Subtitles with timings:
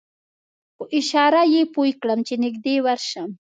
[0.77, 3.29] په اشاره یې پوی کړم چې نږدې ورشم.